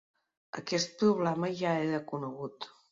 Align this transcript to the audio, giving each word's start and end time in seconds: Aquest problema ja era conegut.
Aquest 0.61 0.97
problema 1.03 1.53
ja 1.63 1.77
era 1.87 2.05
conegut. 2.13 2.73